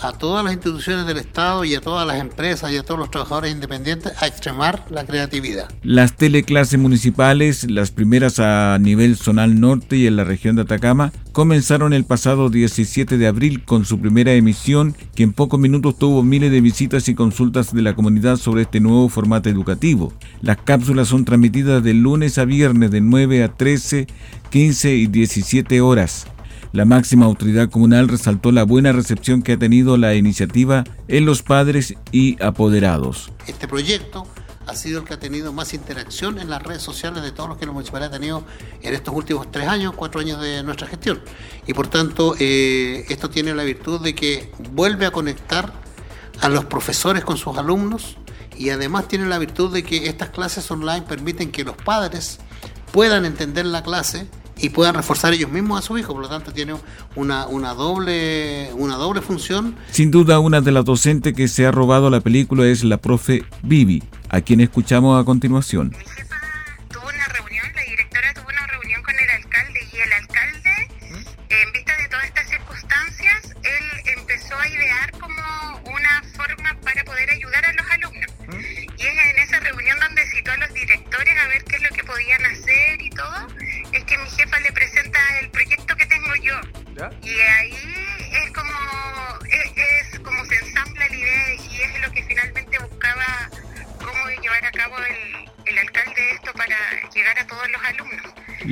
a 0.00 0.12
todas 0.12 0.44
las 0.44 0.54
instituciones 0.54 1.06
del 1.06 1.18
Estado 1.18 1.64
y 1.64 1.74
a 1.74 1.80
todas 1.80 2.06
las 2.06 2.20
empresas 2.20 2.72
y 2.72 2.76
a 2.76 2.82
todos 2.82 2.98
los 2.98 3.10
trabajadores 3.10 3.52
independientes 3.52 4.12
a 4.20 4.26
extremar 4.26 4.84
la 4.90 5.04
creatividad. 5.04 5.68
Las 5.82 6.16
teleclases 6.16 6.78
municipales, 6.78 7.70
las 7.70 7.90
primeras 7.90 8.38
a 8.38 8.78
nivel 8.80 9.16
zonal 9.16 9.60
norte 9.60 9.96
y 9.96 10.06
en 10.06 10.16
la 10.16 10.24
región 10.24 10.56
de 10.56 10.62
Atacama, 10.62 11.12
comenzaron 11.32 11.92
el 11.92 12.04
pasado 12.04 12.48
17 12.48 13.18
de 13.18 13.26
abril 13.26 13.64
con 13.64 13.84
su 13.84 14.00
primera 14.00 14.32
emisión, 14.32 14.94
que 15.14 15.22
en 15.22 15.32
pocos 15.32 15.58
minutos 15.58 15.98
tuvo 15.98 16.22
miles 16.22 16.50
de 16.50 16.60
visitas 16.60 17.08
y 17.08 17.14
consultas 17.14 17.74
de 17.74 17.82
la 17.82 17.94
comunidad 17.94 18.36
sobre 18.36 18.62
este 18.62 18.80
nuevo 18.80 19.08
formato 19.08 19.48
educativo. 19.48 20.12
Las 20.42 20.58
cápsulas 20.58 21.08
son 21.08 21.24
transmitidas 21.24 21.82
de 21.82 21.94
lunes 21.94 22.38
a 22.38 22.44
viernes 22.44 22.90
de 22.90 23.00
9 23.00 23.42
a 23.42 23.48
13, 23.48 24.06
15 24.50 24.94
y 24.94 25.06
17 25.06 25.80
horas. 25.80 26.26
La 26.74 26.84
máxima 26.84 27.26
autoridad 27.26 27.70
comunal 27.70 28.08
resaltó 28.08 28.50
la 28.50 28.64
buena 28.64 28.90
recepción 28.90 29.42
que 29.42 29.52
ha 29.52 29.56
tenido 29.56 29.96
la 29.96 30.16
iniciativa 30.16 30.82
en 31.06 31.24
los 31.24 31.40
padres 31.40 31.94
y 32.10 32.36
apoderados. 32.42 33.30
Este 33.46 33.68
proyecto 33.68 34.26
ha 34.66 34.74
sido 34.74 34.98
el 34.98 35.04
que 35.04 35.14
ha 35.14 35.20
tenido 35.20 35.52
más 35.52 35.72
interacción 35.72 36.40
en 36.40 36.50
las 36.50 36.60
redes 36.60 36.82
sociales 36.82 37.22
de 37.22 37.30
todos 37.30 37.48
los 37.48 37.58
que 37.58 37.66
la 37.66 37.70
municipalidad 37.70 38.12
ha 38.12 38.18
tenido 38.18 38.44
en 38.82 38.92
estos 38.92 39.14
últimos 39.14 39.52
tres 39.52 39.68
años, 39.68 39.92
cuatro 39.94 40.20
años 40.20 40.40
de 40.42 40.64
nuestra 40.64 40.88
gestión. 40.88 41.20
Y 41.64 41.74
por 41.74 41.86
tanto, 41.86 42.34
eh, 42.40 43.04
esto 43.08 43.30
tiene 43.30 43.54
la 43.54 43.62
virtud 43.62 44.00
de 44.00 44.16
que 44.16 44.50
vuelve 44.72 45.06
a 45.06 45.12
conectar 45.12 45.72
a 46.40 46.48
los 46.48 46.64
profesores 46.64 47.22
con 47.22 47.36
sus 47.36 47.56
alumnos 47.56 48.16
y 48.58 48.70
además 48.70 49.06
tiene 49.06 49.26
la 49.26 49.38
virtud 49.38 49.72
de 49.72 49.84
que 49.84 50.08
estas 50.08 50.30
clases 50.30 50.68
online 50.72 51.02
permiten 51.02 51.52
que 51.52 51.62
los 51.62 51.76
padres 51.76 52.40
puedan 52.90 53.26
entender 53.26 53.64
la 53.64 53.84
clase 53.84 54.26
y 54.58 54.70
puedan 54.70 54.94
reforzar 54.94 55.32
ellos 55.32 55.50
mismos 55.50 55.78
a 55.78 55.82
su 55.82 55.98
hijo, 55.98 56.12
por 56.12 56.22
lo 56.22 56.28
tanto 56.28 56.52
tiene 56.52 56.74
una, 57.16 57.46
una, 57.46 57.74
doble, 57.74 58.70
una 58.74 58.96
doble 58.96 59.20
función. 59.20 59.74
Sin 59.90 60.10
duda, 60.10 60.38
una 60.38 60.60
de 60.60 60.72
las 60.72 60.84
docentes 60.84 61.34
que 61.34 61.48
se 61.48 61.66
ha 61.66 61.72
robado 61.72 62.10
la 62.10 62.20
película 62.20 62.66
es 62.66 62.84
la 62.84 62.98
profe 62.98 63.44
Vivi, 63.62 64.02
a 64.28 64.40
quien 64.40 64.60
escuchamos 64.60 65.20
a 65.20 65.24
continuación. 65.24 65.94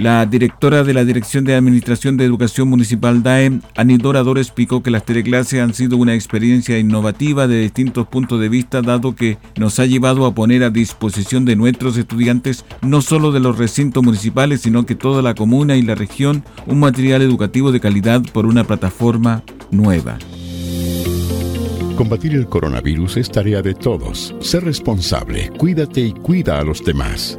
La 0.02 0.26
directora 0.26 0.82
de 0.82 0.94
la 0.94 1.04
Dirección 1.04 1.44
de 1.44 1.54
Administración 1.54 2.16
de 2.16 2.24
Educación 2.24 2.66
Municipal 2.66 3.22
DAE, 3.22 3.60
Anidora 3.76 4.24
Dora, 4.24 4.40
explicó 4.40 4.82
que 4.82 4.90
las 4.90 5.04
teleclases 5.04 5.60
han 5.60 5.74
sido 5.74 5.96
una 5.96 6.16
experiencia 6.16 6.76
innovativa 6.76 7.46
de 7.46 7.60
distintos 7.60 8.08
puntos 8.08 8.40
de 8.40 8.48
vista, 8.48 8.82
dado 8.82 9.14
que 9.14 9.38
nos 9.56 9.78
ha 9.78 9.86
llevado 9.86 10.26
a 10.26 10.34
poner 10.34 10.64
a 10.64 10.70
disposición 10.70 11.44
de 11.44 11.54
nuestros 11.54 11.96
estudiantes, 11.96 12.64
no 12.80 13.00
solo 13.00 13.30
de 13.30 13.38
los 13.38 13.56
recintos 13.58 14.02
municipales, 14.02 14.62
sino 14.62 14.86
que 14.86 14.96
toda 14.96 15.22
la 15.22 15.36
comuna 15.36 15.76
y 15.76 15.82
la 15.82 15.94
región, 15.94 16.42
un 16.66 16.80
material 16.80 17.22
educativo 17.22 17.70
de 17.70 17.78
calidad 17.78 18.22
por 18.32 18.44
una 18.44 18.64
plataforma 18.64 19.44
nueva. 19.70 20.18
Combatir 21.94 22.34
el 22.34 22.48
coronavirus 22.48 23.18
es 23.18 23.30
tarea 23.30 23.62
de 23.62 23.74
todos. 23.74 24.34
Sé 24.40 24.58
responsable, 24.58 25.52
cuídate 25.58 26.00
y 26.00 26.12
cuida 26.12 26.58
a 26.58 26.64
los 26.64 26.84
demás. 26.84 27.38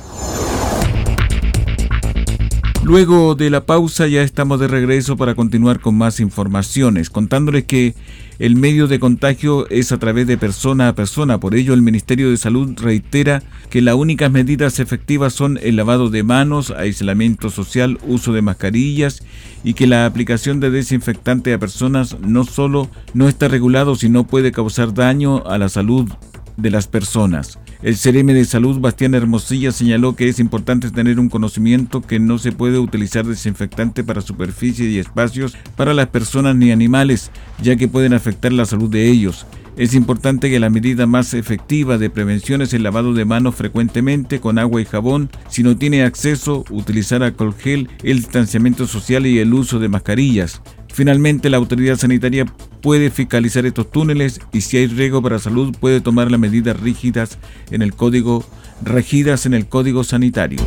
Luego 2.83 3.35
de 3.35 3.51
la 3.51 3.65
pausa 3.65 4.07
ya 4.07 4.23
estamos 4.23 4.59
de 4.59 4.67
regreso 4.67 5.15
para 5.15 5.35
continuar 5.35 5.79
con 5.79 5.95
más 5.95 6.19
informaciones, 6.19 7.11
contándoles 7.11 7.65
que 7.65 7.93
el 8.39 8.55
medio 8.55 8.87
de 8.87 8.99
contagio 8.99 9.69
es 9.69 9.91
a 9.91 9.99
través 9.99 10.25
de 10.25 10.35
persona 10.35 10.87
a 10.87 10.95
persona, 10.95 11.39
por 11.39 11.53
ello 11.53 11.75
el 11.75 11.83
Ministerio 11.83 12.31
de 12.31 12.37
Salud 12.37 12.73
reitera 12.81 13.43
que 13.69 13.83
las 13.83 13.93
únicas 13.93 14.31
medidas 14.31 14.79
efectivas 14.79 15.31
son 15.31 15.59
el 15.61 15.75
lavado 15.75 16.09
de 16.09 16.23
manos, 16.23 16.71
aislamiento 16.71 17.51
social, 17.51 17.99
uso 18.07 18.33
de 18.33 18.41
mascarillas 18.41 19.23
y 19.63 19.75
que 19.75 19.85
la 19.85 20.07
aplicación 20.07 20.59
de 20.59 20.71
desinfectante 20.71 21.53
a 21.53 21.59
personas 21.59 22.19
no 22.19 22.45
solo 22.45 22.89
no 23.13 23.29
está 23.29 23.47
regulado, 23.47 23.95
sino 23.95 24.25
puede 24.25 24.51
causar 24.51 24.91
daño 24.91 25.45
a 25.45 25.59
la 25.59 25.69
salud 25.69 26.09
de 26.57 26.71
las 26.71 26.87
personas. 26.87 27.59
El 27.83 27.97
CRM 27.97 28.27
de 28.27 28.45
Salud, 28.45 28.79
Bastián 28.79 29.15
Hermosilla, 29.15 29.71
señaló 29.71 30.15
que 30.15 30.29
es 30.29 30.39
importante 30.39 30.91
tener 30.91 31.19
un 31.19 31.29
conocimiento 31.29 32.01
que 32.01 32.19
no 32.19 32.37
se 32.37 32.51
puede 32.51 32.77
utilizar 32.77 33.25
desinfectante 33.25 34.03
para 34.03 34.21
superficies 34.21 34.87
y 34.89 34.99
espacios 34.99 35.57
para 35.75 35.95
las 35.95 36.07
personas 36.09 36.55
ni 36.55 36.71
animales, 36.71 37.31
ya 37.59 37.75
que 37.75 37.87
pueden 37.87 38.13
afectar 38.13 38.53
la 38.53 38.65
salud 38.65 38.87
de 38.87 39.09
ellos. 39.09 39.47
Es 39.77 39.95
importante 39.95 40.51
que 40.51 40.59
la 40.59 40.69
medida 40.69 41.07
más 41.07 41.33
efectiva 41.33 41.97
de 41.97 42.11
prevención 42.11 42.61
es 42.61 42.71
el 42.75 42.83
lavado 42.83 43.15
de 43.15 43.25
manos 43.25 43.55
frecuentemente 43.55 44.39
con 44.39 44.59
agua 44.59 44.79
y 44.79 44.85
jabón. 44.85 45.31
Si 45.49 45.63
no 45.63 45.75
tiene 45.75 46.03
acceso, 46.03 46.65
utilizar 46.69 47.23
alcohol 47.23 47.55
gel, 47.57 47.89
el 48.03 48.17
distanciamiento 48.17 48.85
social 48.85 49.25
y 49.25 49.39
el 49.39 49.53
uso 49.55 49.79
de 49.79 49.89
mascarillas. 49.89 50.61
Finalmente, 50.93 51.49
la 51.49 51.57
autoridad 51.57 51.97
sanitaria 51.97 52.45
puede 52.81 53.09
fiscalizar 53.09 53.65
estos 53.65 53.89
túneles 53.89 54.41
y 54.51 54.61
si 54.61 54.77
hay 54.77 54.87
riesgo 54.87 55.21
para 55.21 55.39
salud 55.39 55.75
puede 55.79 56.01
tomar 56.01 56.29
las 56.29 56.39
medidas 56.39 56.79
rígidas 56.79 57.37
en 57.69 57.81
el 57.81 57.93
código 57.93 58.45
regidas 58.83 59.45
en 59.45 59.53
el 59.53 59.67
código 59.67 60.03
sanitario. 60.03 60.59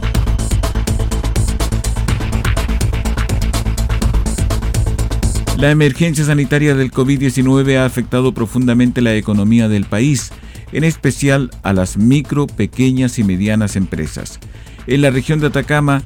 La 5.58 5.70
emergencia 5.70 6.24
sanitaria 6.24 6.74
del 6.74 6.90
COVID-19 6.90 7.76
ha 7.76 7.84
afectado 7.84 8.34
profundamente 8.34 9.00
la 9.00 9.14
economía 9.14 9.68
del 9.68 9.84
país, 9.84 10.30
en 10.72 10.84
especial 10.84 11.50
a 11.62 11.72
las 11.72 11.96
micro, 11.96 12.46
pequeñas 12.46 13.18
y 13.18 13.24
medianas 13.24 13.76
empresas. 13.76 14.40
En 14.86 15.00
la 15.00 15.10
región 15.10 15.40
de 15.40 15.46
Atacama, 15.46 16.02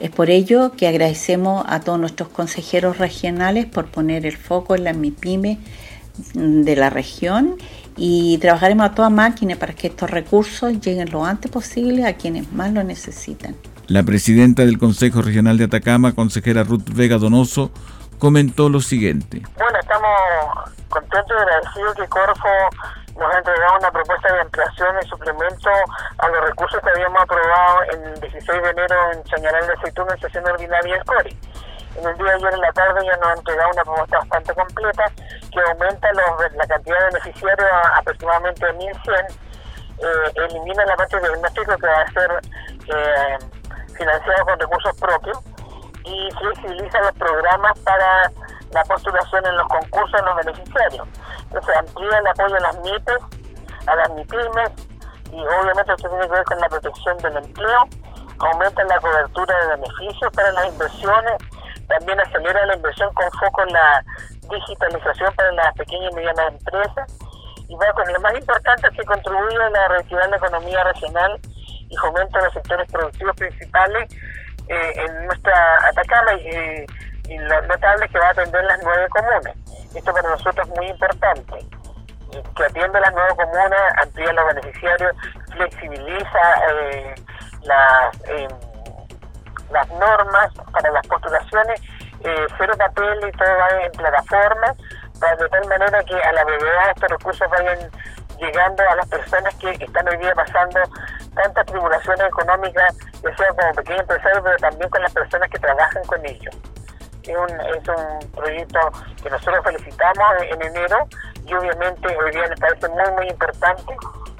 Es 0.00 0.10
por 0.10 0.30
ello 0.30 0.72
que 0.72 0.88
agradecemos 0.88 1.64
a 1.68 1.78
todos 1.78 2.00
nuestros 2.00 2.28
consejeros 2.28 2.98
regionales 2.98 3.66
por 3.66 3.86
poner 3.86 4.26
el 4.26 4.36
foco 4.36 4.74
en 4.74 4.82
la 4.82 4.92
MIPYME 4.92 5.58
de 6.34 6.76
la 6.76 6.90
región 6.90 7.56
y 7.96 8.38
trabajaremos 8.38 8.86
a 8.86 8.94
toda 8.94 9.10
máquina 9.10 9.54
para 9.54 9.74
que 9.74 9.86
estos 9.86 10.10
recursos 10.10 10.80
lleguen 10.80 11.10
lo 11.10 11.24
antes 11.24 11.50
posible 11.50 12.04
a 12.04 12.16
quienes 12.16 12.52
más 12.52 12.72
lo 12.72 12.82
necesitan. 12.82 13.54
La 13.92 14.04
presidenta 14.04 14.64
del 14.64 14.78
Consejo 14.78 15.20
Regional 15.20 15.58
de 15.58 15.64
Atacama, 15.64 16.14
consejera 16.14 16.64
Ruth 16.64 16.88
Vega 16.96 17.18
Donoso, 17.18 17.70
comentó 18.18 18.70
lo 18.70 18.80
siguiente. 18.80 19.42
Bueno, 19.58 19.78
estamos 19.78 20.72
contentos 20.88 21.36
y 21.36 21.42
agradecidos 21.42 21.94
que 21.96 22.08
Corfo 22.08 22.48
nos 23.20 23.34
ha 23.34 23.36
entregado 23.36 23.76
una 23.80 23.90
propuesta 23.90 24.32
de 24.32 24.40
ampliación 24.40 24.96
y 24.96 25.08
suplemento 25.08 25.68
a 26.16 26.28
los 26.30 26.40
recursos 26.40 26.80
que 26.80 26.88
habíamos 26.88 27.20
aprobado 27.20 27.82
el 27.92 28.18
16 28.18 28.62
de 28.62 28.70
enero 28.70 28.96
en 29.12 29.24
Chañaral 29.24 29.66
de 29.66 29.72
Aceituna 29.74 30.14
en 30.14 30.20
sesión 30.22 30.46
ordinaria 30.46 30.94
del 30.94 31.04
CORI. 31.04 31.36
En 32.00 32.08
el 32.08 32.16
día 32.16 32.26
de 32.28 32.32
ayer 32.32 32.54
en 32.54 32.60
la 32.62 32.72
tarde 32.72 33.00
ya 33.04 33.16
nos 33.18 33.28
ha 33.28 33.34
entregado 33.34 33.70
una 33.74 33.84
propuesta 33.84 34.18
bastante 34.20 34.54
completa 34.54 35.04
que 35.52 35.60
aumenta 35.68 36.08
la 36.14 36.66
cantidad 36.66 36.98
de 36.98 37.04
beneficiarios 37.12 37.68
a 37.70 37.98
aproximadamente 37.98 38.64
1.100, 38.72 39.26
eh, 39.28 40.48
elimina 40.48 40.82
la 40.86 40.96
parte 40.96 41.20
de 41.20 41.28
diagnóstico 41.28 41.76
que 41.76 41.86
va 41.86 42.00
a 42.00 42.12
ser... 42.12 42.30
Eh, 42.88 43.61
financiado 43.96 44.44
con 44.44 44.58
recursos 44.58 44.96
propios 44.98 45.38
y 46.04 46.28
flexibiliza 46.32 47.00
los 47.00 47.12
programas 47.12 47.78
para 47.80 48.30
la 48.72 48.84
postulación 48.84 49.46
en 49.46 49.56
los 49.56 49.68
concursos 49.68 50.20
de 50.20 50.26
los 50.26 50.36
beneficiarios. 50.36 51.08
Entonces 51.44 51.76
amplía 51.76 52.18
el 52.18 52.26
apoyo 52.26 52.56
a 52.56 52.60
las 52.60 52.80
MIPES, 52.80 53.18
a 53.86 53.96
las 53.96 54.10
MIPIMES, 54.10 54.70
y 55.32 55.40
obviamente 55.40 55.92
esto 55.92 56.08
tiene 56.08 56.26
que 56.26 56.32
ver 56.32 56.44
con 56.44 56.58
la 56.60 56.68
protección 56.68 57.16
del 57.18 57.36
empleo, 57.36 57.88
aumenta 58.38 58.84
la 58.84 58.98
cobertura 59.00 59.58
de 59.58 59.76
beneficios 59.76 60.32
para 60.32 60.52
las 60.52 60.66
inversiones, 60.66 61.34
también 61.88 62.20
acelera 62.20 62.66
la 62.66 62.76
inversión 62.76 63.12
con 63.14 63.30
foco 63.32 63.62
en 63.62 63.72
la 63.72 64.04
digitalización 64.50 65.34
para 65.34 65.52
las 65.52 65.74
pequeñas 65.74 66.12
y 66.12 66.14
medianas 66.14 66.52
empresas, 66.52 67.18
y 67.68 67.76
con 67.76 68.12
lo 68.12 68.20
más 68.20 68.34
importante 68.34 68.88
es 68.88 68.96
que 68.96 69.04
contribuye 69.04 69.56
a 69.56 69.70
la 69.70 69.88
reactivar 69.88 70.28
la 70.28 70.36
economía 70.36 70.84
regional 70.84 71.40
y 71.92 71.96
fomenta 71.98 72.40
los 72.40 72.52
sectores 72.54 72.90
productivos 72.90 73.36
principales 73.36 74.08
eh, 74.68 74.92
en 74.96 75.26
nuestra 75.26 75.54
Atacama 75.88 76.32
y, 76.34 76.86
y 77.28 77.38
lo 77.38 77.62
notable 77.62 78.08
que 78.08 78.18
va 78.18 78.28
a 78.28 78.30
atender 78.30 78.64
las 78.64 78.80
nueve 78.82 79.06
comunas. 79.10 79.56
Esto 79.94 80.12
para 80.12 80.30
nosotros 80.30 80.66
es 80.66 80.76
muy 80.76 80.86
importante 80.88 81.58
que 82.56 82.64
atiende 82.64 82.98
las 83.00 83.12
nueve 83.12 83.34
comunas, 83.36 83.92
amplía 84.02 84.32
los 84.32 84.46
beneficiarios, 84.54 85.12
flexibiliza 85.52 86.42
eh, 86.70 87.14
las, 87.64 88.20
eh, 88.28 88.48
las 89.70 89.88
normas 89.90 90.50
para 90.72 90.90
las 90.92 91.06
postulaciones, 91.06 91.80
eh, 92.24 92.46
cero 92.56 92.72
papel 92.78 93.20
y 93.28 93.32
todo 93.32 93.56
va 93.58 93.82
en 93.82 93.92
plataforma, 93.92 94.74
de 95.38 95.48
tal 95.48 95.68
manera 95.68 96.02
que 96.04 96.16
a 96.16 96.32
la 96.32 96.44
brevedad 96.44 96.90
estos 96.94 97.10
recursos 97.10 97.50
vayan 97.50 97.78
llegando 98.38 98.82
a 98.88 98.96
las 98.96 99.08
personas 99.08 99.54
que 99.56 99.70
están 99.70 100.08
hoy 100.08 100.16
día 100.16 100.34
pasando 100.34 100.80
tantas 101.34 101.66
tribulaciones 101.66 102.26
económicas, 102.26 102.96
ya 103.22 103.36
sea 103.36 103.48
como 103.48 103.72
pequeños 103.74 104.00
empresarios, 104.00 104.40
pero 104.44 104.56
también 104.58 104.90
con 104.90 105.02
las 105.02 105.12
personas 105.12 105.50
que 105.50 105.58
trabajan 105.58 106.02
con 106.04 106.26
ellos. 106.26 106.54
Es 107.22 107.36
un, 107.36 107.50
es 107.50 107.88
un 107.88 108.30
proyecto 108.32 108.80
que 109.22 109.30
nosotros 109.30 109.64
felicitamos 109.64 110.26
en 110.42 110.62
enero 110.62 111.08
y 111.46 111.54
obviamente 111.54 112.08
hoy 112.08 112.30
día 112.32 112.48
nos 112.48 112.58
parece 112.58 112.88
muy, 112.88 113.10
muy 113.16 113.28
importante 113.28 113.94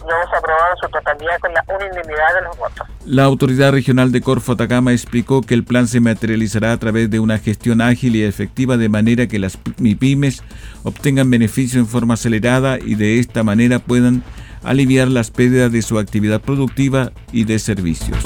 y 0.04 0.10
hemos 0.10 0.34
aprobado 0.36 0.76
su 0.80 0.88
totalidad 0.88 1.38
con 1.40 1.52
la 1.54 1.64
unanimidad 1.68 2.34
de 2.34 2.42
los 2.42 2.58
votos. 2.58 2.88
La 3.04 3.24
autoridad 3.24 3.72
regional 3.72 4.10
de 4.10 4.20
Corfo 4.20 4.52
Atacama 4.52 4.92
explicó 4.92 5.42
que 5.42 5.54
el 5.54 5.64
plan 5.64 5.86
se 5.86 6.00
materializará 6.00 6.72
a 6.72 6.76
través 6.76 7.08
de 7.10 7.20
una 7.20 7.38
gestión 7.38 7.80
ágil 7.80 8.16
y 8.16 8.24
efectiva 8.24 8.76
de 8.76 8.88
manera 8.88 9.28
que 9.28 9.38
las 9.38 9.58
MIPIMES 9.78 10.42
obtengan 10.82 11.30
beneficio 11.30 11.78
en 11.78 11.86
forma 11.86 12.14
acelerada 12.14 12.78
y 12.78 12.96
de 12.96 13.20
esta 13.20 13.44
manera 13.44 13.78
puedan 13.78 14.24
aliviar 14.62 15.08
las 15.08 15.30
pérdidas 15.30 15.72
de 15.72 15.82
su 15.82 15.98
actividad 15.98 16.40
productiva 16.40 17.12
y 17.32 17.44
de 17.44 17.58
servicios. 17.58 18.18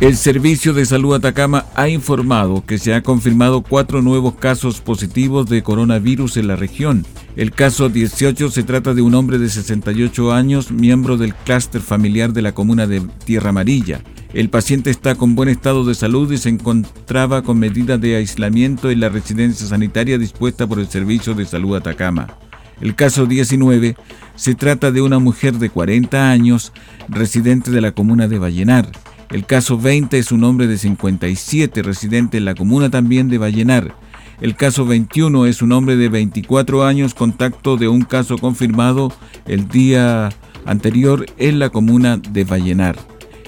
El 0.00 0.16
Servicio 0.16 0.72
de 0.72 0.86
Salud 0.86 1.14
Atacama 1.14 1.66
ha 1.74 1.90
informado 1.90 2.64
que 2.64 2.78
se 2.78 2.94
ha 2.94 3.02
confirmado 3.02 3.60
cuatro 3.60 4.00
nuevos 4.00 4.34
casos 4.36 4.80
positivos 4.80 5.46
de 5.50 5.62
coronavirus 5.62 6.38
en 6.38 6.46
la 6.46 6.56
región. 6.56 7.04
El 7.36 7.52
caso 7.52 7.90
18 7.90 8.50
se 8.50 8.62
trata 8.62 8.94
de 8.94 9.02
un 9.02 9.14
hombre 9.14 9.36
de 9.36 9.50
68 9.50 10.32
años, 10.32 10.70
miembro 10.70 11.18
del 11.18 11.34
clúster 11.34 11.82
familiar 11.82 12.32
de 12.32 12.40
la 12.40 12.52
comuna 12.52 12.86
de 12.86 13.02
Tierra 13.26 13.50
Amarilla. 13.50 14.00
El 14.32 14.48
paciente 14.48 14.90
está 14.90 15.16
con 15.16 15.34
buen 15.34 15.48
estado 15.48 15.84
de 15.84 15.94
salud 15.96 16.30
y 16.30 16.38
se 16.38 16.50
encontraba 16.50 17.42
con 17.42 17.58
medidas 17.58 18.00
de 18.00 18.14
aislamiento 18.14 18.88
en 18.88 19.00
la 19.00 19.08
residencia 19.08 19.66
sanitaria 19.66 20.18
dispuesta 20.18 20.68
por 20.68 20.78
el 20.78 20.86
Servicio 20.86 21.34
de 21.34 21.44
Salud 21.44 21.74
Atacama. 21.74 22.38
El 22.80 22.94
caso 22.94 23.26
19 23.26 23.96
se 24.36 24.54
trata 24.54 24.92
de 24.92 25.02
una 25.02 25.18
mujer 25.18 25.54
de 25.54 25.68
40 25.68 26.30
años, 26.30 26.72
residente 27.08 27.72
de 27.72 27.80
la 27.80 27.90
comuna 27.90 28.28
de 28.28 28.38
Vallenar. 28.38 28.92
El 29.30 29.46
caso 29.46 29.76
20 29.76 30.16
es 30.16 30.30
un 30.30 30.44
hombre 30.44 30.68
de 30.68 30.78
57, 30.78 31.82
residente 31.82 32.38
en 32.38 32.44
la 32.44 32.54
comuna 32.54 32.88
también 32.88 33.28
de 33.28 33.38
Vallenar. 33.38 33.96
El 34.40 34.54
caso 34.54 34.86
21 34.86 35.46
es 35.46 35.60
un 35.60 35.72
hombre 35.72 35.96
de 35.96 36.08
24 36.08 36.84
años, 36.84 37.14
contacto 37.14 37.76
de 37.76 37.88
un 37.88 38.02
caso 38.02 38.38
confirmado 38.38 39.12
el 39.46 39.66
día 39.66 40.30
anterior 40.66 41.26
en 41.36 41.58
la 41.58 41.70
comuna 41.70 42.16
de 42.16 42.44
Vallenar. 42.44 42.96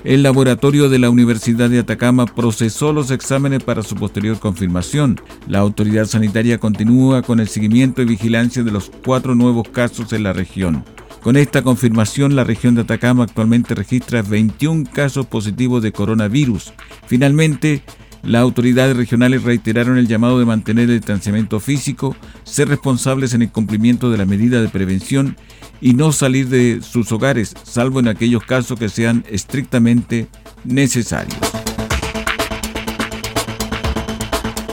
El 0.05 0.25
laboratorio 0.25 0.89
de 0.89 0.99
la 0.99 1.11
Universidad 1.11 1.71
de 1.71 1.79
Atacama 1.79 2.27
procesó 2.27 2.93
los 2.93 3.13
exámenes 3.13 3.63
para 3.63 3.85
su 3.85 3.95
posterior 3.95 4.37
confirmación. 4.41 5.21
La 5.47 5.61
autoridad 5.61 6.07
sanitaria 6.07 6.59
continúa 6.59 7.23
con 7.23 7.39
el 7.39 7.47
seguimiento 7.47 8.03
y 8.03 8.07
vigilancia 8.07 8.65
de 8.65 8.73
los 8.73 8.91
cuatro 9.05 9.37
nuevos 9.37 9.69
casos 9.69 10.13
en 10.13 10.25
la 10.25 10.33
región. 10.33 10.85
Con 11.23 11.37
esta 11.37 11.63
confirmación, 11.63 12.35
la 12.35 12.43
región 12.43 12.75
de 12.75 12.81
Atacama 12.81 13.23
actualmente 13.23 13.77
registra 13.77 14.23
21 14.23 14.91
casos 14.93 15.27
positivos 15.27 15.85
de 15.85 15.93
coronavirus. 15.93 16.73
Finalmente, 17.07 17.85
las 18.23 18.43
autoridades 18.43 18.97
regionales 18.97 19.43
reiteraron 19.43 19.99
el 19.99 20.07
llamado 20.07 20.39
de 20.39 20.45
mantener 20.45 20.89
el 20.89 20.99
distanciamiento 20.99 21.59
físico, 21.61 22.17
ser 22.45 22.69
responsables 22.69 23.35
en 23.35 23.43
el 23.43 23.51
cumplimiento 23.51 24.11
de 24.11 24.19
la 24.19 24.27
medida 24.27 24.61
de 24.61 24.69
prevención 24.69 25.37
y 25.81 25.95
no 25.95 26.13
salir 26.13 26.49
de 26.49 26.81
sus 26.83 27.11
hogares, 27.11 27.55
salvo 27.65 28.01
en 28.01 28.09
aquellos 28.09 28.45
casos 28.45 28.79
que 28.79 28.89
sean 28.89 29.25
estrictamente 29.29 30.29
necesarios. 30.65 31.39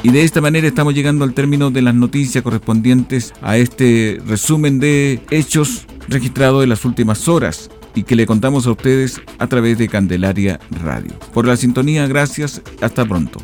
Y 0.04 0.12
de 0.12 0.24
esta 0.24 0.40
manera 0.40 0.68
estamos 0.68 0.94
llegando 0.94 1.26
al 1.26 1.34
término 1.34 1.72
de 1.72 1.82
las 1.82 1.96
noticias 1.96 2.44
correspondientes 2.44 3.34
a 3.42 3.58
este 3.58 4.22
resumen 4.26 4.80
de 4.80 5.22
hechos 5.30 5.86
registrados 6.08 6.64
en 6.64 6.70
las 6.70 6.86
últimas 6.86 7.28
horas 7.28 7.70
y 8.00 8.04
que 8.04 8.16
le 8.16 8.26
contamos 8.26 8.66
a 8.66 8.72
ustedes 8.72 9.22
a 9.40 9.48
través 9.48 9.78
de 9.78 9.90
Candelaria 9.90 10.58
Radio. 10.82 11.12
Por 11.34 11.46
la 11.46 11.58
sintonía, 11.58 12.08
gracias, 12.08 12.62
hasta 12.80 13.06
pronto. 13.06 13.42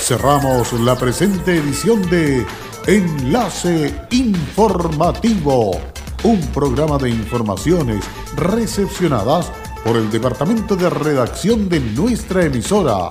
Cerramos 0.00 0.72
la 0.80 0.98
presente 0.98 1.58
edición 1.58 2.02
de 2.10 2.44
Enlace 2.88 3.94
Informativo, 4.10 5.80
un 6.24 6.40
programa 6.48 6.98
de 6.98 7.10
informaciones 7.10 8.04
recepcionadas 8.34 9.52
por 9.84 9.96
el 9.96 10.10
Departamento 10.10 10.74
de 10.74 10.90
Redacción 10.90 11.68
de 11.68 11.78
nuestra 11.78 12.46
emisora 12.46 13.08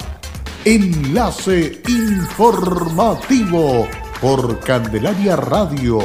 Enlace 0.65 1.81
Informativo 1.87 3.87
por 4.19 4.59
Candelaria 4.59 5.37
Radio. 5.37 5.99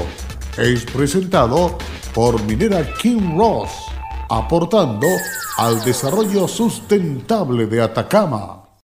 Es 0.56 0.84
presentado 0.84 1.78
por 2.14 2.42
Minera 2.44 2.84
King 2.94 3.36
Ross, 3.36 3.70
aportando 4.28 5.06
al 5.58 5.82
desarrollo 5.84 6.48
sustentable 6.48 7.66
de 7.66 7.82
Atacama. 7.82 8.59